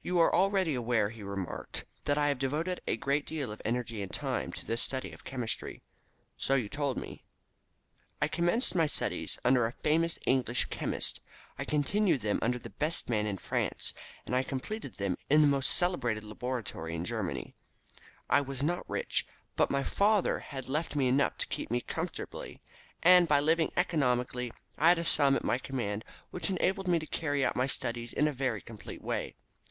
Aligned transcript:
"You 0.00 0.20
are 0.20 0.32
already 0.32 0.76
aware," 0.76 1.10
he 1.10 1.24
remarked, 1.24 1.84
"that 2.04 2.16
I 2.16 2.28
have 2.28 2.38
devoted 2.38 2.80
a 2.86 2.96
great 2.96 3.26
deal 3.26 3.50
of 3.50 3.60
energy 3.64 4.00
and 4.00 4.12
of 4.12 4.16
time 4.16 4.52
to 4.52 4.64
the 4.64 4.76
study 4.76 5.10
of 5.10 5.24
chemistry." 5.24 5.82
"So 6.36 6.54
you 6.54 6.68
told 6.68 6.96
me." 6.96 7.24
"I 8.22 8.28
commenced 8.28 8.76
my 8.76 8.86
studies 8.86 9.40
under 9.44 9.66
a 9.66 9.72
famous 9.72 10.16
English 10.24 10.66
chemist, 10.66 11.18
I 11.58 11.64
continued 11.64 12.20
them 12.20 12.38
under 12.42 12.60
the 12.60 12.70
best 12.70 13.08
man 13.08 13.26
in 13.26 13.38
France, 13.38 13.92
and 14.24 14.36
I 14.36 14.44
completed 14.44 14.94
them 14.94 15.16
in 15.28 15.40
the 15.40 15.48
most 15.48 15.72
celebrated 15.74 16.22
laboratory 16.22 16.94
of 16.94 17.02
Germany. 17.02 17.56
I 18.30 18.40
was 18.40 18.62
not 18.62 18.88
rich, 18.88 19.26
but 19.56 19.68
my 19.68 19.82
father 19.82 20.38
had 20.38 20.68
left 20.68 20.94
me 20.94 21.08
enough 21.08 21.38
to 21.38 21.48
keep 21.48 21.72
me 21.72 21.80
comfortably, 21.80 22.62
and 23.02 23.26
by 23.26 23.40
living 23.40 23.72
economically 23.76 24.52
I 24.76 24.90
had 24.90 24.98
a 25.00 25.04
sum 25.04 25.34
at 25.34 25.42
my 25.42 25.58
command 25.58 26.04
which 26.30 26.50
enabled 26.50 26.86
me 26.86 27.00
to 27.00 27.06
carry 27.06 27.44
out 27.44 27.56
my 27.56 27.66
studies 27.66 28.12
in 28.12 28.28
a 28.28 28.32
very 28.32 28.60
complete 28.60 29.02
way. 29.02 29.34